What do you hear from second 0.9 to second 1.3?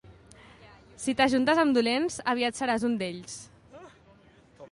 Si